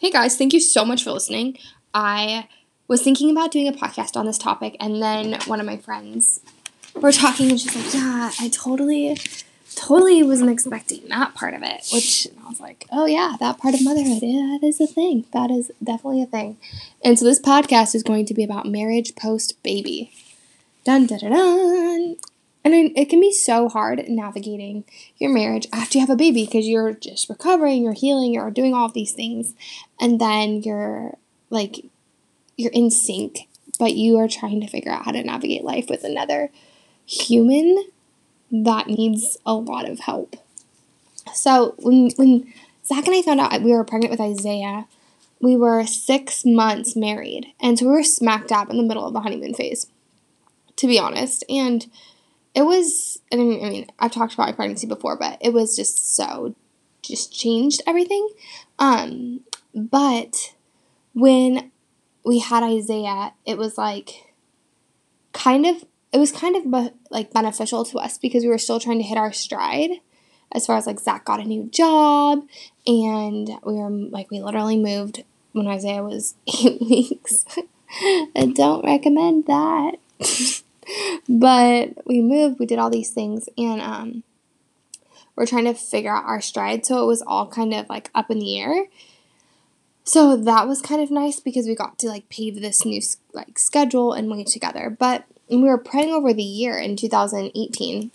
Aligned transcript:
Hey 0.00 0.12
guys, 0.12 0.36
thank 0.36 0.52
you 0.52 0.60
so 0.60 0.84
much 0.84 1.02
for 1.02 1.10
listening. 1.10 1.58
I 1.92 2.46
was 2.86 3.02
thinking 3.02 3.32
about 3.32 3.50
doing 3.50 3.66
a 3.66 3.72
podcast 3.72 4.16
on 4.16 4.26
this 4.26 4.38
topic, 4.38 4.76
and 4.78 5.02
then 5.02 5.40
one 5.46 5.58
of 5.58 5.66
my 5.66 5.76
friends 5.76 6.38
were 6.94 7.10
talking, 7.10 7.50
and 7.50 7.58
she's 7.58 7.74
like, 7.74 7.92
Yeah, 7.92 8.30
I 8.38 8.48
totally, 8.48 9.18
totally 9.74 10.22
wasn't 10.22 10.50
expecting 10.50 11.08
that 11.08 11.34
part 11.34 11.52
of 11.52 11.64
it. 11.64 11.84
Which 11.92 12.28
I 12.44 12.48
was 12.48 12.60
like, 12.60 12.86
Oh, 12.92 13.06
yeah, 13.06 13.34
that 13.40 13.58
part 13.58 13.74
of 13.74 13.82
motherhood, 13.82 14.22
yeah, 14.22 14.56
that 14.60 14.64
is 14.64 14.80
a 14.80 14.86
thing. 14.86 15.24
That 15.32 15.50
is 15.50 15.72
definitely 15.82 16.22
a 16.22 16.26
thing. 16.26 16.58
And 17.04 17.18
so 17.18 17.24
this 17.24 17.40
podcast 17.40 17.96
is 17.96 18.04
going 18.04 18.24
to 18.26 18.34
be 18.34 18.44
about 18.44 18.66
marriage 18.66 19.16
post 19.16 19.60
baby. 19.64 20.12
Dun 20.84 21.06
dun 21.06 21.18
dun 21.18 21.32
dun. 21.32 22.16
And 22.64 22.74
it 22.74 23.08
can 23.08 23.20
be 23.20 23.32
so 23.32 23.68
hard 23.68 24.08
navigating 24.08 24.84
your 25.16 25.32
marriage 25.32 25.66
after 25.72 25.98
you 25.98 26.02
have 26.02 26.10
a 26.10 26.16
baby 26.16 26.44
because 26.44 26.66
you're 26.66 26.92
just 26.92 27.28
recovering, 27.28 27.82
you're 27.82 27.92
healing, 27.92 28.34
you're 28.34 28.50
doing 28.50 28.74
all 28.74 28.86
of 28.86 28.94
these 28.94 29.12
things. 29.12 29.54
And 30.00 30.20
then 30.20 30.62
you're 30.62 31.16
like, 31.50 31.84
you're 32.56 32.72
in 32.72 32.90
sync, 32.90 33.48
but 33.78 33.94
you 33.94 34.18
are 34.18 34.28
trying 34.28 34.60
to 34.60 34.66
figure 34.66 34.92
out 34.92 35.04
how 35.04 35.12
to 35.12 35.22
navigate 35.22 35.64
life 35.64 35.88
with 35.88 36.04
another 36.04 36.50
human 37.06 37.84
that 38.50 38.88
needs 38.88 39.38
a 39.46 39.54
lot 39.54 39.88
of 39.88 40.00
help. 40.00 40.36
So 41.34 41.74
when, 41.78 42.10
when 42.16 42.52
Zach 42.84 43.06
and 43.06 43.14
I 43.14 43.22
found 43.22 43.40
out 43.40 43.62
we 43.62 43.72
were 43.72 43.84
pregnant 43.84 44.10
with 44.10 44.20
Isaiah, 44.20 44.86
we 45.40 45.56
were 45.56 45.86
six 45.86 46.44
months 46.44 46.96
married. 46.96 47.52
And 47.60 47.78
so 47.78 47.86
we 47.86 47.92
were 47.92 48.02
smack 48.02 48.48
dab 48.48 48.70
in 48.70 48.76
the 48.76 48.82
middle 48.82 49.06
of 49.06 49.12
the 49.12 49.20
honeymoon 49.20 49.54
phase, 49.54 49.86
to 50.76 50.86
be 50.86 50.98
honest. 50.98 51.44
And 51.48 51.86
it 52.58 52.66
was 52.66 53.20
I 53.32 53.36
mean, 53.36 53.64
I 53.64 53.70
mean 53.70 53.86
I've 54.00 54.10
talked 54.10 54.34
about 54.34 54.48
my 54.48 54.52
pregnancy 54.52 54.88
before, 54.88 55.16
but 55.16 55.38
it 55.40 55.52
was 55.52 55.76
just 55.76 56.16
so 56.16 56.56
just 57.02 57.32
changed 57.32 57.82
everything. 57.86 58.28
Um, 58.80 59.42
but 59.72 60.54
when 61.14 61.70
we 62.24 62.40
had 62.40 62.64
Isaiah, 62.64 63.32
it 63.46 63.58
was 63.58 63.78
like 63.78 64.34
kind 65.32 65.66
of 65.66 65.84
it 66.12 66.18
was 66.18 66.32
kind 66.32 66.56
of 66.56 66.64
be, 66.68 66.90
like 67.12 67.32
beneficial 67.32 67.84
to 67.84 67.98
us 67.98 68.18
because 68.18 68.42
we 68.42 68.48
were 68.48 68.58
still 68.58 68.80
trying 68.80 68.98
to 68.98 69.04
hit 69.04 69.16
our 69.16 69.32
stride 69.32 69.90
as 70.50 70.66
far 70.66 70.76
as 70.76 70.86
like 70.86 70.98
Zach 70.98 71.24
got 71.24 71.38
a 71.38 71.44
new 71.44 71.68
job 71.70 72.44
and 72.88 73.50
we 73.64 73.74
were 73.74 73.88
like 73.88 74.32
we 74.32 74.40
literally 74.40 74.78
moved 74.78 75.22
when 75.52 75.68
Isaiah 75.68 76.02
was 76.02 76.34
eight 76.48 76.80
weeks. 76.80 77.44
I 78.36 78.52
don't 78.52 78.84
recommend 78.84 79.46
that. 79.46 79.92
but 81.28 82.06
we 82.06 82.20
moved, 82.20 82.58
we 82.58 82.66
did 82.66 82.78
all 82.78 82.90
these 82.90 83.10
things, 83.10 83.48
and 83.56 83.80
um, 83.80 84.22
we're 85.36 85.46
trying 85.46 85.64
to 85.64 85.74
figure 85.74 86.14
out 86.14 86.24
our 86.24 86.40
stride. 86.40 86.84
So 86.84 87.02
it 87.02 87.06
was 87.06 87.22
all 87.22 87.46
kind 87.46 87.72
of 87.72 87.88
like 87.88 88.10
up 88.14 88.30
in 88.30 88.38
the 88.38 88.58
air. 88.58 88.86
So 90.04 90.36
that 90.36 90.66
was 90.66 90.80
kind 90.80 91.02
of 91.02 91.10
nice 91.10 91.38
because 91.38 91.66
we 91.66 91.74
got 91.74 91.98
to 91.98 92.08
like 92.08 92.28
pave 92.28 92.60
this 92.60 92.84
new 92.84 93.00
like 93.32 93.58
schedule 93.58 94.12
and 94.12 94.30
way 94.30 94.42
together. 94.42 94.88
But 94.90 95.26
we 95.50 95.58
were 95.58 95.78
praying 95.78 96.12
over 96.12 96.32
the 96.32 96.42
year 96.42 96.78
in 96.78 96.96
2018, 96.96 98.10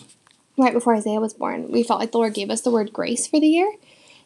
right 0.57 0.73
before 0.73 0.95
Isaiah 0.95 1.19
was 1.19 1.33
born. 1.33 1.71
We 1.71 1.83
felt 1.83 1.99
like 1.99 2.11
the 2.11 2.17
Lord 2.17 2.33
gave 2.33 2.49
us 2.49 2.61
the 2.61 2.71
word 2.71 2.91
grace 2.91 3.27
for 3.27 3.39
the 3.39 3.47
year. 3.47 3.71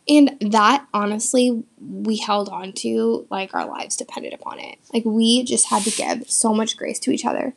And 0.09 0.37
that 0.39 0.87
honestly, 0.93 1.63
we 1.79 2.17
held 2.17 2.47
on 2.49 2.71
to 2.73 3.27
like 3.29 3.53
our 3.53 3.67
lives 3.67 3.97
depended 3.97 4.33
upon 4.33 4.59
it. 4.59 4.77
Like 4.93 5.03
we 5.05 5.43
just 5.43 5.67
had 5.67 5.83
to 5.83 5.91
give 5.91 6.29
so 6.29 6.53
much 6.53 6.77
grace 6.77 6.99
to 6.99 7.11
each 7.11 7.25
other 7.25 7.53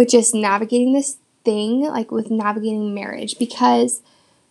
with 0.00 0.08
just 0.08 0.34
navigating 0.34 0.94
this 0.94 1.18
thing, 1.44 1.82
like 1.82 2.10
with 2.10 2.30
navigating 2.30 2.94
marriage, 2.94 3.38
because 3.38 4.00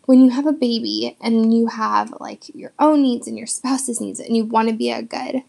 when 0.06 0.22
you 0.22 0.30
have 0.30 0.46
a 0.46 0.52
baby 0.52 1.18
and 1.20 1.52
you 1.52 1.66
have 1.66 2.14
like 2.20 2.54
your 2.54 2.72
own 2.78 3.02
needs 3.02 3.28
and 3.28 3.36
your 3.36 3.48
spouse's 3.48 4.00
needs 4.00 4.20
and 4.20 4.38
you 4.38 4.46
want 4.46 4.70
to 4.70 4.76
be 4.76 4.92
a 4.92 5.02
good, 5.02 5.42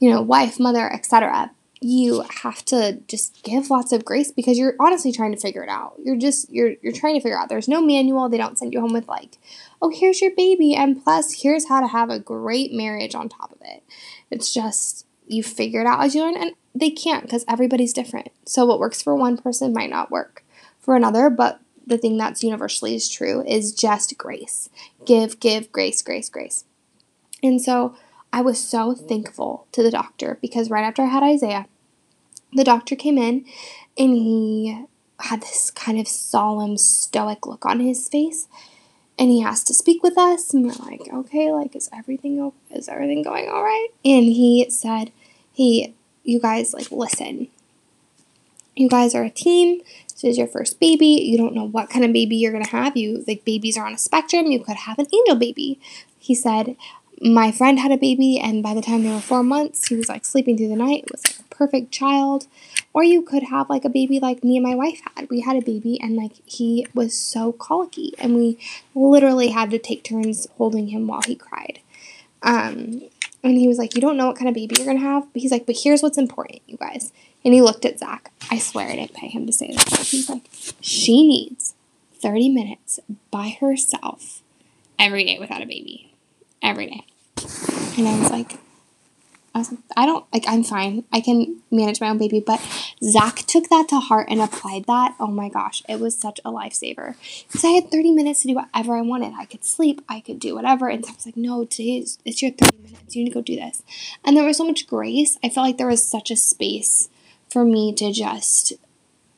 you 0.00 0.10
know, 0.10 0.20
wife, 0.20 0.58
mother, 0.58 0.92
etc., 0.92 1.52
you 1.80 2.24
have 2.42 2.64
to 2.64 2.98
just 3.06 3.40
give 3.44 3.70
lots 3.70 3.92
of 3.92 4.04
grace 4.04 4.32
because 4.32 4.58
you're 4.58 4.74
honestly 4.80 5.12
trying 5.12 5.30
to 5.30 5.40
figure 5.40 5.62
it 5.62 5.70
out. 5.70 5.94
You're 6.02 6.16
just 6.16 6.50
you're 6.50 6.72
you're 6.82 6.92
trying 6.92 7.14
to 7.14 7.20
figure 7.20 7.38
out. 7.38 7.48
There's 7.48 7.68
no 7.68 7.80
manual. 7.80 8.28
They 8.28 8.36
don't 8.36 8.58
send 8.58 8.72
you 8.72 8.80
home 8.80 8.92
with 8.92 9.06
like, 9.06 9.38
"Oh, 9.80 9.90
here's 9.90 10.20
your 10.20 10.32
baby 10.36 10.74
and 10.74 11.00
plus 11.04 11.42
here's 11.42 11.68
how 11.68 11.80
to 11.80 11.86
have 11.86 12.10
a 12.10 12.18
great 12.18 12.72
marriage 12.72 13.14
on 13.14 13.28
top 13.28 13.52
of 13.52 13.58
it." 13.60 13.84
It's 14.28 14.52
just 14.52 15.06
you 15.28 15.44
figure 15.44 15.82
it 15.82 15.86
out 15.86 16.02
as 16.02 16.16
you 16.16 16.22
learn 16.22 16.36
and 16.36 16.52
they 16.74 16.90
can't 16.90 17.22
because 17.22 17.44
everybody's 17.48 17.92
different. 17.92 18.28
So 18.46 18.64
what 18.66 18.78
works 18.78 19.02
for 19.02 19.14
one 19.14 19.36
person 19.36 19.72
might 19.72 19.90
not 19.90 20.10
work 20.10 20.44
for 20.78 20.96
another, 20.96 21.30
but 21.30 21.60
the 21.86 21.98
thing 21.98 22.16
that's 22.16 22.44
universally 22.44 22.94
is 22.94 23.08
true 23.08 23.44
is 23.46 23.72
just 23.72 24.16
grace. 24.16 24.68
Give, 25.04 25.38
give, 25.40 25.72
grace, 25.72 26.02
grace, 26.02 26.28
grace. 26.28 26.64
And 27.42 27.60
so 27.60 27.96
I 28.32 28.42
was 28.42 28.62
so 28.62 28.94
thankful 28.94 29.66
to 29.72 29.82
the 29.82 29.90
doctor 29.90 30.38
because 30.40 30.70
right 30.70 30.84
after 30.84 31.02
I 31.02 31.06
had 31.06 31.22
Isaiah, 31.22 31.66
the 32.52 32.64
doctor 32.64 32.94
came 32.94 33.18
in 33.18 33.44
and 33.98 34.14
he 34.14 34.84
had 35.18 35.42
this 35.42 35.70
kind 35.70 35.98
of 35.98 36.08
solemn, 36.08 36.76
stoic 36.76 37.46
look 37.46 37.66
on 37.66 37.80
his 37.80 38.08
face. 38.08 38.48
And 39.18 39.30
he 39.30 39.42
asked 39.42 39.66
to 39.66 39.74
speak 39.74 40.02
with 40.02 40.16
us, 40.16 40.54
and 40.54 40.64
we're 40.64 40.72
like, 40.86 41.02
okay, 41.12 41.52
like, 41.52 41.76
is 41.76 41.90
everything 41.92 42.52
is 42.70 42.88
everything 42.88 43.22
going 43.22 43.50
all 43.50 43.62
right? 43.62 43.88
And 44.02 44.24
he 44.24 44.70
said, 44.70 45.12
hey, 45.52 45.92
you 46.24 46.40
guys 46.40 46.72
like 46.72 46.90
listen. 46.90 47.48
You 48.76 48.88
guys 48.88 49.14
are 49.14 49.24
a 49.24 49.30
team. 49.30 49.80
This 50.08 50.24
is 50.24 50.38
your 50.38 50.46
first 50.46 50.80
baby. 50.80 51.06
You 51.06 51.36
don't 51.36 51.54
know 51.54 51.66
what 51.66 51.90
kind 51.90 52.04
of 52.04 52.12
baby 52.12 52.36
you're 52.36 52.52
gonna 52.52 52.68
have. 52.68 52.96
You 52.96 53.24
like 53.26 53.44
babies 53.44 53.76
are 53.76 53.86
on 53.86 53.94
a 53.94 53.98
spectrum. 53.98 54.46
You 54.46 54.62
could 54.62 54.76
have 54.76 54.98
an 54.98 55.06
angel 55.12 55.36
baby. 55.36 55.78
He 56.18 56.34
said, 56.34 56.76
my 57.20 57.52
friend 57.52 57.78
had 57.78 57.92
a 57.92 57.98
baby, 57.98 58.38
and 58.38 58.62
by 58.62 58.72
the 58.72 58.80
time 58.80 59.02
they 59.02 59.10
were 59.10 59.20
four 59.20 59.42
months, 59.42 59.88
he 59.88 59.96
was 59.96 60.08
like 60.08 60.24
sleeping 60.24 60.56
through 60.56 60.68
the 60.68 60.76
night. 60.76 61.04
It 61.04 61.12
was 61.12 61.22
like 61.26 61.40
a 61.40 61.54
perfect 61.54 61.92
child. 61.92 62.46
Or 62.92 63.04
you 63.04 63.22
could 63.22 63.44
have 63.44 63.68
like 63.68 63.84
a 63.84 63.90
baby 63.90 64.18
like 64.18 64.42
me 64.42 64.56
and 64.56 64.66
my 64.66 64.74
wife 64.74 65.00
had. 65.14 65.28
We 65.28 65.40
had 65.40 65.56
a 65.56 65.64
baby, 65.64 66.00
and 66.00 66.16
like 66.16 66.32
he 66.46 66.86
was 66.94 67.16
so 67.16 67.52
colicky, 67.52 68.14
and 68.18 68.34
we 68.34 68.58
literally 68.94 69.48
had 69.48 69.70
to 69.70 69.78
take 69.78 70.02
turns 70.02 70.46
holding 70.56 70.88
him 70.88 71.06
while 71.06 71.22
he 71.26 71.36
cried. 71.36 71.80
Um, 72.42 73.02
and 73.42 73.56
he 73.56 73.68
was 73.68 73.78
like, 73.78 73.94
You 73.94 74.00
don't 74.00 74.16
know 74.16 74.26
what 74.26 74.36
kind 74.36 74.48
of 74.48 74.54
baby 74.54 74.76
you're 74.76 74.86
going 74.86 74.98
to 74.98 75.04
have? 75.04 75.32
But 75.32 75.42
he's 75.42 75.52
like, 75.52 75.66
But 75.66 75.76
here's 75.82 76.02
what's 76.02 76.18
important, 76.18 76.60
you 76.66 76.76
guys. 76.76 77.12
And 77.44 77.54
he 77.54 77.62
looked 77.62 77.84
at 77.84 77.98
Zach. 77.98 78.32
I 78.50 78.58
swear 78.58 78.88
I 78.88 78.96
didn't 78.96 79.14
pay 79.14 79.28
him 79.28 79.46
to 79.46 79.52
say 79.52 79.68
this. 79.68 80.10
He's 80.10 80.28
like, 80.28 80.48
She 80.80 81.26
needs 81.26 81.74
30 82.20 82.48
minutes 82.50 83.00
by 83.30 83.56
herself 83.60 84.42
every 84.98 85.24
day 85.24 85.38
without 85.38 85.62
a 85.62 85.66
baby. 85.66 86.12
Every 86.62 86.86
day. 86.86 87.04
And 87.96 88.06
I 88.06 88.18
was 88.18 88.30
like, 88.30 88.58
I 89.54 89.58
was 89.58 89.74
I 89.96 90.06
don't 90.06 90.24
like 90.32 90.44
I'm 90.46 90.62
fine. 90.62 91.04
I 91.12 91.20
can 91.20 91.60
manage 91.70 92.00
my 92.00 92.08
own 92.08 92.18
baby. 92.18 92.40
But 92.40 92.60
Zach 93.02 93.38
took 93.38 93.68
that 93.68 93.88
to 93.88 93.98
heart 93.98 94.28
and 94.30 94.40
applied 94.40 94.84
that. 94.86 95.16
Oh 95.18 95.26
my 95.26 95.48
gosh, 95.48 95.82
it 95.88 95.98
was 95.98 96.16
such 96.16 96.40
a 96.44 96.50
lifesaver. 96.50 97.16
Because 97.46 97.64
I 97.64 97.70
had 97.70 97.90
30 97.90 98.12
minutes 98.12 98.42
to 98.42 98.48
do 98.48 98.54
whatever 98.54 98.96
I 98.96 99.02
wanted. 99.02 99.34
I 99.38 99.46
could 99.46 99.64
sleep, 99.64 100.04
I 100.08 100.20
could 100.20 100.38
do 100.38 100.54
whatever. 100.54 100.88
And 100.88 101.04
Zach 101.04 101.16
was 101.16 101.26
like, 101.26 101.36
No, 101.36 101.64
today 101.64 101.98
is 101.98 102.18
it's 102.24 102.42
your 102.42 102.52
30 102.52 102.78
minutes. 102.78 103.16
You 103.16 103.24
need 103.24 103.30
to 103.30 103.34
go 103.34 103.42
do 103.42 103.56
this. 103.56 103.82
And 104.24 104.36
there 104.36 104.44
was 104.44 104.56
so 104.56 104.66
much 104.66 104.86
grace. 104.86 105.38
I 105.42 105.48
felt 105.48 105.66
like 105.66 105.78
there 105.78 105.86
was 105.86 106.04
such 106.04 106.30
a 106.30 106.36
space 106.36 107.08
for 107.48 107.64
me 107.64 107.92
to 107.94 108.12
just 108.12 108.74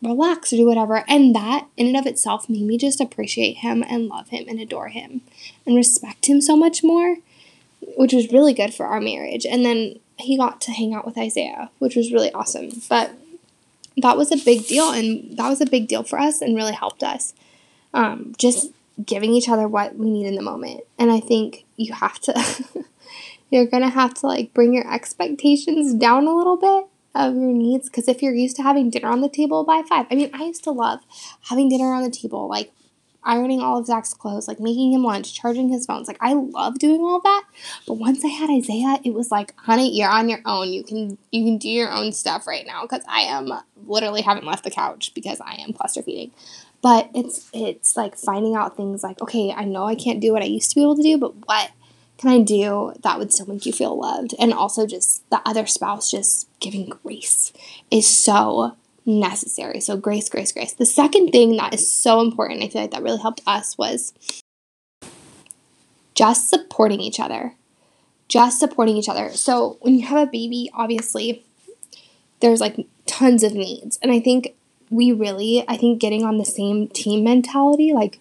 relax 0.03 0.53
or 0.53 0.57
do 0.57 0.67
whatever. 0.67 1.05
And 1.09 1.35
that 1.35 1.69
in 1.77 1.87
and 1.87 1.97
of 1.97 2.07
itself 2.07 2.49
made 2.49 2.65
me 2.65 2.77
just 2.77 3.01
appreciate 3.01 3.59
him 3.59 3.85
and 3.89 4.09
love 4.09 4.29
him 4.29 4.47
and 4.49 4.61
adore 4.61 4.89
him 4.89 5.23
and 5.65 5.77
respect 5.77 6.27
him 6.27 6.41
so 6.41 6.57
much 6.57 6.83
more, 6.83 7.17
which 7.97 8.13
was 8.13 8.33
really 8.33 8.53
good 8.53 8.75
for 8.75 8.87
our 8.87 9.01
marriage. 9.01 9.47
And 9.47 9.65
then 9.65 9.99
he 10.17 10.37
got 10.37 10.61
to 10.63 10.73
hang 10.73 10.95
out 10.95 11.07
with 11.07 11.19
Isaiah, 11.19 11.71
which 11.79 11.97
was 11.97 12.13
really 12.13 12.33
awesome. 12.33 12.71
But 12.89 13.13
that 13.97 14.17
was 14.17 14.33
a 14.33 14.37
big 14.37 14.67
deal, 14.67 14.91
and 14.91 15.37
that 15.37 15.49
was 15.49 15.61
a 15.61 15.67
big 15.67 15.89
deal 15.89 16.03
for 16.03 16.19
us 16.19 16.41
and 16.41 16.57
really 16.57 16.73
helped 16.73 17.03
us. 17.03 17.35
Um, 17.95 18.35
just 18.39 18.71
giving 19.05 19.33
each 19.33 19.49
other 19.49 19.69
what 19.69 19.97
we 19.97 20.11
need 20.11 20.27
in 20.27 20.35
the 20.35 20.43
moment. 20.43 20.83
And 20.99 21.11
I 21.11 21.21
think 21.21 21.65
you 21.77 21.93
have 21.93 22.19
to, 22.21 22.65
you're 23.51 23.67
gonna 23.67 23.91
have 23.91 24.15
to 24.15 24.27
like 24.27 24.55
bring 24.55 24.73
your 24.73 24.91
expectations 24.93 25.95
down 25.95 26.27
a 26.27 26.35
little 26.35 26.57
bit 26.57 26.87
of 27.15 27.35
your 27.35 27.53
needs 27.53 27.89
because 27.91 28.09
if 28.09 28.23
you're 28.23 28.35
used 28.35 28.57
to 28.57 28.63
having 28.63 28.89
dinner 28.89 29.09
on 29.09 29.21
the 29.21 29.29
table 29.29 29.65
by 29.65 29.83
five, 29.89 30.07
I 30.11 30.15
mean, 30.15 30.31
I 30.33 30.45
used 30.45 30.65
to 30.65 30.71
love 30.71 31.01
having 31.49 31.69
dinner 31.69 31.93
on 31.93 32.03
the 32.03 32.11
table, 32.11 32.49
like 32.49 32.73
ironing 33.25 33.61
all 33.61 33.79
of 33.79 33.87
Zach's 33.87 34.15
clothes, 34.15 34.49
like 34.49 34.61
making 34.61 34.93
him 34.93 35.03
lunch, 35.03 35.35
charging 35.35 35.69
his 35.69 35.87
phones. 35.87 36.09
Like 36.09 36.19
I 36.21 36.33
love 36.33 36.79
doing 36.79 37.01
all 37.01 37.21
that. 37.21 37.45
But 37.87 37.95
once 37.95 38.25
I 38.25 38.29
had 38.29 38.51
Isaiah, 38.51 38.99
it 39.05 39.15
was 39.15 39.31
like, 39.31 39.55
honey, 39.57 39.97
you're 39.97 40.11
on 40.11 40.29
your 40.29 40.41
own. 40.45 40.73
You 40.73 40.83
can 40.83 41.19
you 41.31 41.45
can 41.45 41.59
do 41.59 41.69
your 41.69 41.91
own 41.91 42.13
stuff 42.13 42.47
right 42.47 42.67
now 42.67 42.83
because 42.83 43.03
I 43.09 43.23
am 43.23 43.53
uh, 43.53 43.63
literally 43.87 44.23
haven't 44.23 44.47
left 44.47 44.65
the 44.65 44.71
couch 44.71 45.13
because 45.15 45.41
I 45.41 45.55
am 45.57 45.73
cluster 45.73 46.03
feeding. 46.03 46.33
But 46.83 47.11
it's 47.15 47.49
it's 47.53 47.97
like 47.97 48.17
finding 48.17 48.57
out 48.57 48.77
things 48.77 49.03
like, 49.03 49.21
okay, 49.23 49.53
I 49.53 49.65
know 49.65 49.85
I 49.85 49.95
can't 49.95 50.21
do 50.21 50.33
what 50.33 50.43
I 50.43 50.47
used 50.47 50.71
to 50.71 50.75
be 50.75 50.83
able 50.83 50.97
to 50.97 51.03
do, 51.03 51.19
but 51.19 51.35
what 51.47 51.71
can 52.19 52.31
I 52.31 52.41
do 52.41 52.93
that 53.03 53.19
would 53.19 53.33
still 53.33 53.47
make 53.47 53.67
you 53.67 53.73
feel 53.73 53.99
loved? 53.99 54.35
And 54.39 54.53
also 54.53 54.87
just 54.87 55.29
the 55.31 55.41
other 55.45 55.67
spouse 55.67 56.11
just 56.11 56.49
giving 56.61 56.89
grace 56.89 57.53
is 57.91 58.07
so 58.07 58.77
necessary. 59.07 59.81
So, 59.81 59.97
grace, 59.97 60.29
grace, 60.29 60.53
grace. 60.53 60.73
The 60.73 60.87
second 60.87 61.31
thing 61.31 61.57
that 61.57 61.75
is 61.75 61.93
so 61.93 62.21
important, 62.21 62.63
I 62.63 62.69
feel 62.69 62.83
like 62.83 62.93
that 62.93 63.03
really 63.03 63.21
helped 63.21 63.43
us 63.47 63.77
was 63.79 64.13
just 66.15 66.49
supporting 66.51 67.01
each 67.01 67.19
other. 67.19 67.55
just 68.29 68.59
supporting 68.59 68.97
each 68.97 69.11
other. 69.11 69.31
So 69.35 69.77
when 69.83 69.95
you 69.99 70.07
have 70.07 70.27
a 70.27 70.31
baby, 70.31 70.71
obviously, 70.73 71.45
there's 72.41 72.61
like 72.63 72.87
tons 73.05 73.43
of 73.43 73.53
needs. 73.53 73.99
And 74.03 74.11
I 74.11 74.21
think 74.21 74.55
we 74.89 75.13
really, 75.13 75.65
I 75.69 75.77
think 75.77 76.01
getting 76.01 76.25
on 76.25 76.39
the 76.39 76.45
same 76.47 76.89
team 76.89 77.25
mentality, 77.25 77.93
like 77.93 78.21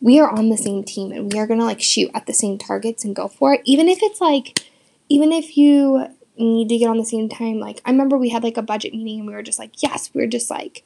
we 0.00 0.18
are 0.18 0.30
on 0.30 0.48
the 0.48 0.56
same 0.56 0.82
team 0.82 1.12
and 1.12 1.32
we 1.32 1.38
are 1.38 1.46
going 1.46 1.60
to 1.60 1.66
like 1.66 1.80
shoot 1.80 2.10
at 2.12 2.26
the 2.26 2.32
same 2.34 2.58
targets 2.58 3.04
and 3.04 3.14
go 3.14 3.28
for 3.28 3.54
it. 3.54 3.60
Even 3.64 3.88
if 3.88 4.00
it's 4.02 4.20
like, 4.20 4.64
even 5.08 5.30
if 5.30 5.56
you 5.56 6.08
need 6.40 6.68
to 6.68 6.78
get 6.78 6.88
on 6.88 6.98
the 6.98 7.04
same 7.04 7.28
time, 7.28 7.58
like 7.58 7.80
I 7.84 7.90
remember 7.90 8.16
we 8.16 8.30
had 8.30 8.42
like 8.42 8.56
a 8.56 8.62
budget 8.62 8.92
meeting 8.94 9.20
and 9.20 9.28
we 9.28 9.34
were 9.34 9.42
just 9.42 9.58
like, 9.58 9.82
yes, 9.82 10.10
we 10.14 10.22
are 10.22 10.28
just 10.28 10.50
like 10.50 10.84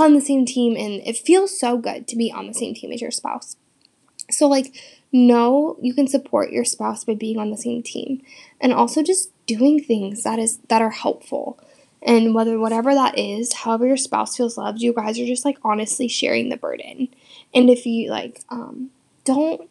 on 0.00 0.14
the 0.14 0.20
same 0.20 0.46
team. 0.46 0.76
And 0.76 1.06
it 1.06 1.16
feels 1.16 1.58
so 1.58 1.78
good 1.78 2.06
to 2.08 2.16
be 2.16 2.30
on 2.32 2.46
the 2.46 2.54
same 2.54 2.74
team 2.74 2.92
as 2.92 3.00
your 3.00 3.10
spouse. 3.10 3.56
So, 4.30 4.48
like, 4.48 4.74
know 5.12 5.76
you 5.80 5.92
can 5.92 6.08
support 6.08 6.50
your 6.50 6.64
spouse 6.64 7.04
by 7.04 7.14
being 7.14 7.38
on 7.38 7.50
the 7.50 7.56
same 7.56 7.82
team 7.82 8.22
and 8.60 8.72
also 8.72 9.02
just 9.02 9.30
doing 9.46 9.82
things 9.82 10.22
that 10.22 10.38
is 10.38 10.58
that 10.68 10.80
are 10.80 10.90
helpful 10.90 11.58
and 12.02 12.34
whether 12.34 12.58
whatever 12.58 12.94
that 12.94 13.18
is 13.18 13.52
however 13.52 13.86
your 13.86 13.96
spouse 13.96 14.36
feels 14.36 14.56
loved 14.56 14.80
you 14.80 14.92
guys 14.92 15.20
are 15.20 15.26
just 15.26 15.44
like 15.44 15.58
honestly 15.62 16.08
sharing 16.08 16.48
the 16.48 16.56
burden 16.56 17.08
and 17.52 17.68
if 17.68 17.84
you 17.84 18.10
like 18.10 18.42
um 18.48 18.90
don't 19.24 19.68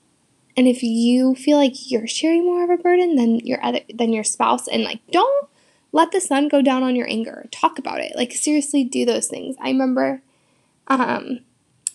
and 0.58 0.68
if 0.68 0.84
you 0.84 1.36
feel 1.36 1.58
like 1.58 1.92
you're 1.92 2.08
sharing 2.08 2.46
more 2.46 2.64
of 2.64 2.70
a 2.70 2.82
burden 2.82 3.16
than 3.16 3.40
your 3.40 3.64
other 3.64 3.82
than 3.94 4.14
your 4.14 4.24
spouse 4.24 4.68
and 4.68 4.84
like 4.84 5.00
don't 5.12 5.48
let 5.92 6.12
the 6.12 6.22
sun 6.22 6.48
go 6.48 6.62
down 6.62 6.84
on 6.84 6.96
your 6.96 7.10
anger. 7.10 7.48
Talk 7.52 7.78
about 7.78 8.00
it. 8.00 8.14
Like 8.16 8.32
seriously 8.32 8.84
do 8.84 9.06
those 9.06 9.28
things. 9.28 9.56
I 9.62 9.70
remember 9.70 10.22
um 10.88 11.40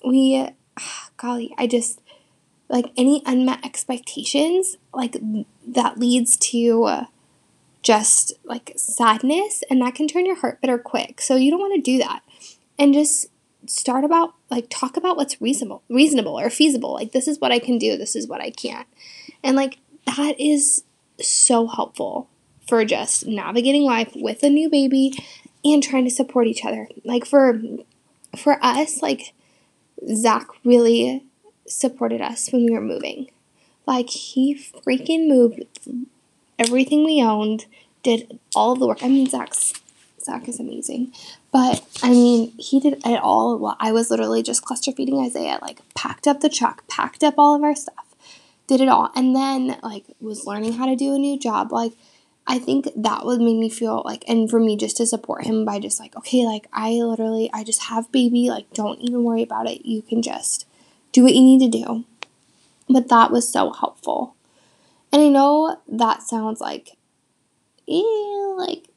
we 0.04 0.48
golly 1.16 1.52
i 1.58 1.66
just 1.66 2.00
like 2.68 2.86
any 2.96 3.22
unmet 3.26 3.64
expectations 3.64 4.76
like 4.92 5.16
that 5.66 5.98
leads 5.98 6.36
to 6.36 6.84
uh, 6.84 7.04
just 7.82 8.32
like 8.44 8.72
sadness 8.76 9.62
and 9.70 9.80
that 9.80 9.94
can 9.94 10.08
turn 10.08 10.26
your 10.26 10.36
heart 10.36 10.60
bitter 10.60 10.78
quick. 10.78 11.20
So 11.20 11.36
you 11.36 11.50
don't 11.50 11.60
want 11.60 11.74
to 11.74 11.80
do 11.80 11.98
that. 11.98 12.22
And 12.78 12.92
just 12.92 13.26
start 13.68 14.04
about 14.04 14.34
like 14.50 14.66
talk 14.70 14.96
about 14.96 15.16
what's 15.16 15.40
reasonable 15.40 15.82
reasonable 15.88 16.38
or 16.38 16.50
feasible 16.50 16.94
like 16.94 17.12
this 17.12 17.28
is 17.28 17.40
what 17.40 17.52
i 17.52 17.58
can 17.58 17.78
do 17.78 17.96
this 17.96 18.16
is 18.16 18.26
what 18.26 18.40
i 18.40 18.50
can't 18.50 18.86
and 19.42 19.56
like 19.56 19.78
that 20.06 20.38
is 20.38 20.84
so 21.20 21.66
helpful 21.66 22.28
for 22.68 22.84
just 22.84 23.26
navigating 23.26 23.82
life 23.82 24.12
with 24.14 24.42
a 24.42 24.50
new 24.50 24.68
baby 24.68 25.12
and 25.64 25.82
trying 25.82 26.04
to 26.04 26.10
support 26.10 26.46
each 26.46 26.64
other 26.64 26.88
like 27.04 27.24
for 27.24 27.60
for 28.36 28.58
us 28.64 29.02
like 29.02 29.32
zach 30.12 30.48
really 30.64 31.24
supported 31.68 32.20
us 32.20 32.52
when 32.52 32.64
we 32.64 32.70
were 32.70 32.80
moving. 32.80 33.30
Like 33.86 34.10
he 34.10 34.54
freaking 34.54 35.28
moved 35.28 35.64
everything 36.58 37.04
we 37.04 37.22
owned, 37.22 37.66
did 38.02 38.38
all 38.54 38.74
the 38.74 38.86
work. 38.86 39.02
I 39.02 39.08
mean, 39.08 39.28
Zach's 39.28 39.74
Zach 40.26 40.48
is 40.48 40.60
amazing, 40.60 41.12
but 41.52 41.82
I 42.02 42.10
mean, 42.10 42.52
he 42.58 42.80
did 42.80 42.94
it 43.06 43.20
all. 43.22 43.58
While 43.58 43.76
I 43.80 43.92
was 43.92 44.10
literally 44.10 44.42
just 44.42 44.64
cluster 44.64 44.92
feeding 44.92 45.18
Isaiah. 45.18 45.58
Like 45.62 45.78
packed 45.94 46.26
up 46.26 46.40
the 46.40 46.48
truck, 46.48 46.86
packed 46.88 47.22
up 47.24 47.34
all 47.38 47.54
of 47.54 47.62
our 47.62 47.74
stuff, 47.74 48.14
did 48.66 48.80
it 48.80 48.88
all, 48.88 49.10
and 49.14 49.34
then 49.34 49.78
like 49.82 50.04
was 50.20 50.44
learning 50.44 50.74
how 50.74 50.86
to 50.86 50.96
do 50.96 51.14
a 51.14 51.18
new 51.18 51.38
job. 51.38 51.72
Like 51.72 51.92
I 52.46 52.58
think 52.58 52.88
that 52.96 53.24
would 53.24 53.40
make 53.40 53.56
me 53.56 53.70
feel 53.70 54.02
like, 54.04 54.24
and 54.28 54.50
for 54.50 54.60
me 54.60 54.76
just 54.76 54.96
to 54.98 55.06
support 55.06 55.44
him 55.44 55.64
by 55.64 55.78
just 55.78 55.98
like, 55.98 56.16
okay, 56.16 56.44
like 56.44 56.66
I 56.72 56.90
literally, 56.90 57.50
I 57.52 57.64
just 57.64 57.84
have 57.84 58.12
baby. 58.12 58.50
Like 58.50 58.72
don't 58.72 59.00
even 59.00 59.24
worry 59.24 59.42
about 59.42 59.68
it. 59.68 59.86
You 59.86 60.02
can 60.02 60.22
just 60.22 60.66
do 61.12 61.22
what 61.22 61.34
you 61.34 61.42
need 61.42 61.70
to 61.70 61.78
do. 61.78 62.04
But 62.88 63.08
that 63.08 63.30
was 63.30 63.50
so 63.50 63.72
helpful. 63.72 64.36
And 65.12 65.22
I 65.22 65.28
know 65.28 65.80
that 65.88 66.22
sounds 66.22 66.60
like, 66.60 66.96
eh, 67.88 68.02
like 68.56 68.88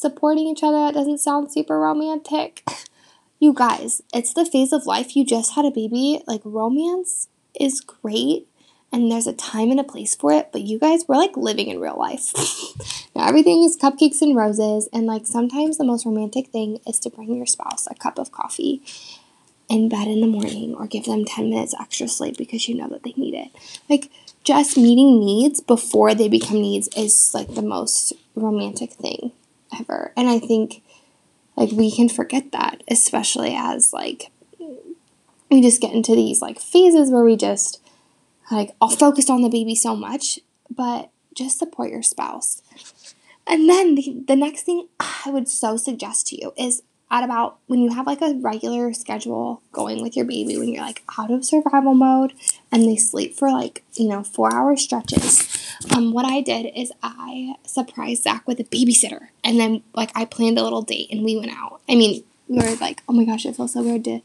supporting 0.00 0.46
each 0.46 0.62
other. 0.62 0.78
That 0.78 0.94
doesn't 0.94 1.18
sound 1.18 1.52
super 1.52 1.78
romantic. 1.78 2.62
you 3.38 3.52
guys, 3.52 4.02
it's 4.14 4.32
the 4.32 4.46
phase 4.46 4.72
of 4.72 4.86
life. 4.86 5.16
You 5.16 5.24
just 5.24 5.54
had 5.54 5.64
a 5.64 5.70
baby. 5.70 6.22
Like, 6.26 6.42
romance 6.44 7.28
is 7.58 7.80
great 7.80 8.48
and 8.92 9.10
there's 9.10 9.26
a 9.26 9.32
time 9.32 9.70
and 9.70 9.80
a 9.80 9.84
place 9.84 10.14
for 10.14 10.32
it, 10.32 10.50
but 10.52 10.62
you 10.62 10.78
guys, 10.78 11.04
we're 11.06 11.16
like 11.16 11.36
living 11.36 11.68
in 11.68 11.80
real 11.80 11.98
life. 11.98 12.32
now, 13.14 13.26
everything 13.26 13.62
is 13.64 13.76
cupcakes 13.76 14.22
and 14.22 14.36
roses, 14.36 14.88
and 14.92 15.06
like 15.06 15.26
sometimes 15.26 15.76
the 15.76 15.84
most 15.84 16.06
romantic 16.06 16.48
thing 16.48 16.80
is 16.86 16.98
to 17.00 17.10
bring 17.10 17.34
your 17.34 17.46
spouse 17.46 17.86
a 17.90 17.94
cup 17.94 18.18
of 18.18 18.32
coffee 18.32 18.82
in 19.68 19.88
bed 19.88 20.06
in 20.06 20.20
the 20.20 20.26
morning 20.26 20.74
or 20.74 20.86
give 20.86 21.04
them 21.04 21.24
10 21.24 21.50
minutes 21.50 21.74
extra 21.80 22.06
sleep 22.06 22.36
because 22.38 22.68
you 22.68 22.74
know 22.74 22.88
that 22.88 23.02
they 23.02 23.12
need 23.16 23.34
it. 23.34 23.48
Like, 23.90 24.10
just 24.44 24.76
meeting 24.76 25.18
needs 25.18 25.60
before 25.60 26.14
they 26.14 26.28
become 26.28 26.60
needs 26.60 26.88
is 26.96 27.32
like 27.34 27.54
the 27.54 27.62
most 27.62 28.12
romantic 28.36 28.92
thing 28.92 29.32
ever. 29.78 30.12
And 30.16 30.28
I 30.28 30.38
think 30.38 30.82
like 31.56 31.70
we 31.72 31.90
can 31.90 32.08
forget 32.08 32.52
that, 32.52 32.82
especially 32.88 33.54
as 33.56 33.92
like 33.92 34.30
we 35.50 35.62
just 35.62 35.80
get 35.80 35.94
into 35.94 36.14
these 36.14 36.42
like 36.42 36.60
phases 36.60 37.10
where 37.10 37.24
we 37.24 37.36
just 37.36 37.80
like 38.50 38.74
all 38.80 38.90
focused 38.90 39.30
on 39.30 39.42
the 39.42 39.48
baby 39.48 39.74
so 39.74 39.96
much, 39.96 40.38
but 40.70 41.10
just 41.34 41.58
support 41.58 41.90
your 41.90 42.02
spouse. 42.02 42.62
And 43.46 43.68
then 43.68 43.94
the, 43.94 44.22
the 44.26 44.36
next 44.36 44.62
thing 44.62 44.88
I 44.98 45.30
would 45.30 45.48
so 45.48 45.76
suggest 45.76 46.26
to 46.28 46.40
you 46.40 46.52
is 46.56 46.82
at 47.10 47.24
about 47.24 47.58
when 47.66 47.80
you 47.80 47.94
have 47.94 48.06
like 48.06 48.20
a 48.20 48.34
regular 48.34 48.92
schedule 48.92 49.62
going 49.72 50.02
with 50.02 50.16
your 50.16 50.24
baby 50.24 50.58
when 50.58 50.68
you're 50.68 50.84
like 50.84 51.02
out 51.18 51.30
of 51.30 51.44
survival 51.44 51.94
mode 51.94 52.32
and 52.72 52.82
they 52.82 52.96
sleep 52.96 53.34
for 53.34 53.50
like 53.50 53.84
you 53.94 54.08
know 54.08 54.22
four 54.24 54.52
hour 54.52 54.76
stretches 54.76 55.56
um, 55.94 56.12
what 56.12 56.24
i 56.24 56.40
did 56.40 56.70
is 56.74 56.92
i 57.02 57.54
surprised 57.64 58.22
zach 58.22 58.46
with 58.46 58.60
a 58.60 58.64
babysitter. 58.64 59.28
And 59.44 59.60
then 59.60 59.82
like 59.94 60.10
i 60.14 60.24
planned 60.24 60.58
a 60.58 60.62
little 60.62 60.82
date 60.82 61.08
and 61.10 61.24
we 61.24 61.36
went 61.36 61.52
out. 61.52 61.80
I 61.88 61.94
mean 61.94 62.24
we 62.48 62.58
were 62.58 62.76
like 62.76 63.02
oh 63.08 63.12
my 63.12 63.24
gosh 63.24 63.46
it 63.46 63.56
feels 63.56 63.72
so 63.72 63.82
weird 63.82 64.04
to 64.04 64.20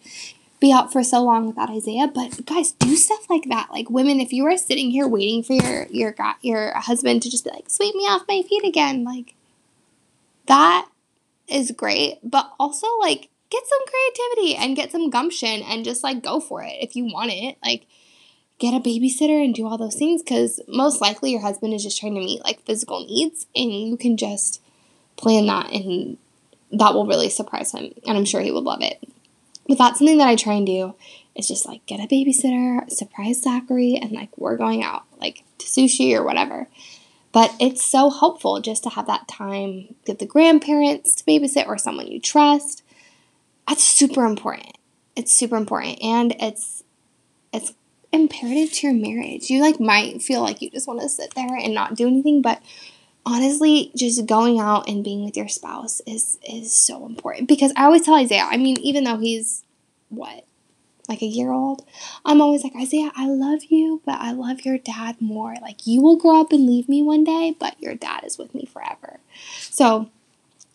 be 0.60 0.72
out 0.72 0.92
for 0.92 1.04
so 1.04 1.24
long 1.24 1.48
without 1.48 1.72
isaiah 1.72 2.08
but 2.08 2.46
guys 2.46 2.72
do 2.74 2.96
stuff 2.96 3.30
like 3.30 3.46
that. 3.50 3.70
Like 3.72 3.90
women 3.90 4.20
if 4.20 4.32
you 4.32 4.46
are 4.46 4.58
sitting 4.58 4.92
here 4.92 5.08
waiting 5.08 5.44
for 5.44 5.54
your 5.54 5.88
your 5.90 6.12
got 6.12 6.38
your 6.42 6.74
husband 6.74 7.22
to 7.24 7.30
just 7.30 7.44
be 7.44 7.52
like 7.52 7.70
sweep 7.70 7.96
me 7.96 8.04
off 8.04 8.24
my 8.28 8.42
feet 8.48 8.64
again 8.64 9.04
like 9.04 9.36
that 10.48 10.88
is 11.52 11.72
great, 11.72 12.20
but 12.24 12.52
also 12.60 12.88
like 13.00 13.30
get 13.50 13.64
some 13.68 13.80
creativity 13.86 14.56
and 14.56 14.76
get 14.76 14.92
some 14.92 15.10
gumption 15.10 15.62
and 15.64 15.86
just 15.86 16.04
like 16.04 16.24
go 16.24 16.40
for 16.40 16.64
it 16.64 16.76
if 16.82 16.96
you 16.96 17.06
want 17.06 17.32
it. 17.32 17.58
Like 17.64 17.86
get 18.60 18.74
a 18.74 18.80
babysitter 18.80 19.44
and 19.44 19.54
do 19.54 19.68
all 19.68 19.78
those 19.78 19.96
things 19.96 20.22
because 20.22 20.60
most 20.68 21.02
likely 21.02 21.32
your 21.32 21.42
husband 21.42 21.74
is 21.74 21.84
just 21.84 22.00
trying 22.00 22.14
to 22.14 22.20
meet 22.20 22.44
like 22.44 22.62
physical 22.62 23.06
needs 23.06 23.48
and 23.56 23.72
you 23.72 23.98
can 23.98 24.18
just 24.18 24.62
plan 25.18 25.48
that 25.48 25.72
and 25.72 26.18
that 26.72 26.94
will 26.94 27.06
really 27.06 27.30
surprise 27.30 27.72
him 27.72 27.92
and 28.08 28.18
I'm 28.18 28.26
sure 28.26 28.42
he 28.42 28.52
would 28.52 28.64
love 28.64 28.82
it. 28.82 29.04
But 29.68 29.78
that's 29.78 30.00
something 30.00 30.18
that 30.18 30.28
I 30.28 30.36
try 30.36 30.54
and 30.54 30.66
do 30.66 30.96
is 31.36 31.48
just 31.48 31.66
like 31.66 31.86
get 31.86 32.00
a 32.00 32.08
babysitter, 32.08 32.90
surprise 32.90 33.42
Zachary, 33.42 33.98
and 34.02 34.12
like 34.12 34.38
we're 34.38 34.58
going 34.58 34.84
out 34.84 35.04
like 35.20 35.44
to 35.60 35.66
sushi 35.66 36.16
or 36.16 36.24
whatever. 36.24 36.68
But 37.32 37.56
it's 37.60 37.84
so 37.84 38.10
helpful 38.10 38.60
just 38.60 38.84
to 38.84 38.90
have 38.90 39.08
that 39.08 39.28
time, 39.28 39.96
get 40.06 40.20
the 40.20 40.26
grandparents 40.26 41.16
to 41.16 41.24
babysit 41.24 41.68
or 41.68 41.78
someone 41.78 42.08
you 42.08 42.20
trust. 42.20 42.84
That's 43.68 43.84
super 43.84 44.26
important. 44.26 44.78
It's 45.16 45.34
super 45.34 45.56
important. 45.56 46.02
And 46.04 46.36
it's 46.40 46.84
it's 47.54 47.74
imperative 48.12 48.74
to 48.74 48.88
your 48.88 48.96
marriage. 48.96 49.50
You 49.50 49.62
like 49.62 49.80
might 49.80 50.22
feel 50.22 50.42
like 50.42 50.62
you 50.62 50.70
just 50.70 50.88
want 50.88 51.02
to 51.02 51.10
sit 51.10 51.34
there 51.36 51.56
and 51.56 51.74
not 51.74 51.96
do 51.96 52.08
anything, 52.08 52.42
but 52.42 52.62
honestly, 53.26 53.92
just 53.96 54.26
going 54.26 54.60
out 54.60 54.90
and 54.90 55.04
being 55.04 55.24
with 55.24 55.38
your 55.38 55.48
spouse 55.48 56.02
is 56.06 56.38
is 56.48 56.74
so 56.74 57.06
important. 57.06 57.48
Because 57.48 57.72
I 57.76 57.86
always 57.86 58.04
tell 58.04 58.16
Isaiah, 58.16 58.48
I 58.50 58.58
mean, 58.58 58.78
even 58.82 59.04
though 59.04 59.18
he's 59.18 59.64
what, 60.10 60.46
like 61.10 61.22
a 61.22 61.28
year 61.28 61.52
old, 61.52 61.86
I'm 62.26 62.42
always 62.42 62.64
like, 62.64 62.76
Isaiah, 62.76 63.12
I 63.16 63.28
love 63.28 63.66
you, 63.70 64.02
but 64.06 64.20
I 64.20 64.32
love 64.32 64.62
your 64.62 64.78
dad 64.78 65.18
more. 65.20 65.56
Like, 65.62 65.86
you 65.86 66.02
will 66.02 66.18
grow 66.18 66.42
up 66.42 66.52
and 66.52 66.68
leave 66.68 66.88
me 66.88 67.02
one 67.02 67.24
day, 67.24 67.56
but 67.60 67.82
your 67.82 67.96
dad 67.96 68.24
is 68.24 68.38
with 68.38 68.54
me 68.54 68.66
forever. 68.66 69.20
So, 69.60 70.10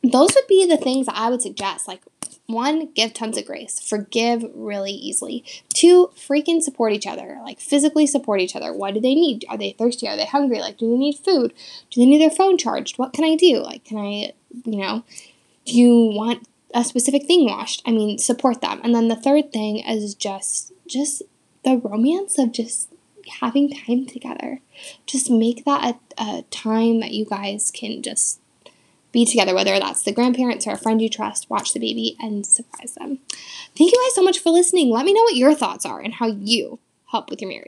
those 0.03 0.35
would 0.35 0.47
be 0.49 0.67
the 0.67 0.77
things 0.77 1.07
that 1.07 1.17
I 1.17 1.31
would 1.31 1.43
suggest. 1.43 1.89
Like, 1.89 2.03
one, 2.47 2.93
give 2.95 3.13
tons 3.13 3.37
of 3.37 3.45
grace, 3.45 3.81
forgive 3.81 4.45
really 4.55 4.93
easily. 4.93 5.45
Two, 5.75 6.11
freaking 6.17 6.63
support 6.63 6.93
each 6.93 7.07
other, 7.07 7.39
like 7.43 7.59
physically 7.59 8.07
support 8.07 8.41
each 8.41 8.55
other. 8.55 8.73
What 8.73 8.95
do 8.95 9.01
they 9.01 9.15
need? 9.15 9.45
Are 9.49 9.59
they 9.59 9.73
thirsty? 9.73 10.09
Are 10.09 10.17
they 10.17 10.27
hungry? 10.27 10.61
Like, 10.61 10.79
do 10.79 10.89
they 10.89 10.97
need 10.97 11.17
food? 11.17 11.53
Do 11.91 12.01
they 12.01 12.07
need 12.07 12.21
their 12.21 12.31
phone 12.31 12.57
charged? 12.57 12.99
What 12.99 13.13
can 13.13 13.25
I 13.25 13.35
do? 13.35 13.59
Like, 13.59 13.85
can 13.85 13.99
I, 13.99 14.33
you 14.65 14.79
know, 14.79 15.03
do 15.65 15.77
you 15.77 15.95
want 16.15 16.47
a 16.75 16.85
specific 16.85 17.27
thing 17.27 17.47
washed. 17.47 17.83
I 17.87 17.93
mean, 17.93 18.19
support 18.19 18.61
them. 18.61 18.81
And 18.83 18.95
then 18.95 19.09
the 19.09 19.17
third 19.17 19.53
thing 19.53 19.79
is 19.79 20.15
just 20.15 20.73
just 20.87 21.23
the 21.65 21.79
romance 21.79 22.39
of 22.39 22.53
just 22.53 22.93
having 23.41 23.71
time 23.71 24.07
together. 24.07 24.61
Just 25.07 25.31
make 25.31 25.65
that 25.65 25.97
a, 26.19 26.23
a 26.23 26.43
time 26.51 27.01
that 27.01 27.13
you 27.13 27.25
guys 27.25 27.71
can 27.71 28.03
just 28.03 28.41
be 29.13 29.25
together, 29.25 29.55
whether 29.55 29.79
that's 29.79 30.03
the 30.03 30.13
grandparents 30.13 30.67
or 30.67 30.73
a 30.73 30.79
friend 30.79 31.01
you 31.01 31.09
trust, 31.09 31.49
watch 31.49 31.73
the 31.73 31.81
baby 31.81 32.17
and 32.21 32.45
surprise 32.47 32.95
them. 32.95 33.19
Thank 33.77 33.93
you 33.93 34.03
guys 34.05 34.15
so 34.15 34.23
much 34.23 34.39
for 34.39 34.51
listening. 34.51 34.91
Let 34.91 35.07
me 35.07 35.15
know 35.15 35.23
what 35.23 35.37
your 35.37 35.55
thoughts 35.55 35.87
are 35.87 36.01
and 36.01 36.15
how 36.15 36.27
you 36.27 36.79
help 37.11 37.31
with 37.31 37.41
your 37.41 37.49
marriage. 37.49 37.65